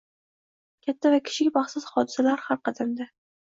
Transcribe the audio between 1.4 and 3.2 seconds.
baxtsiz hodisalar har qadamda